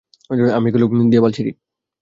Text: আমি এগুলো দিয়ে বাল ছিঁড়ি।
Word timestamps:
আমি 0.57 0.67
এগুলো 0.69 0.85
দিয়ে 1.11 1.23
বাল 1.23 1.31
ছিঁড়ি। 1.33 1.51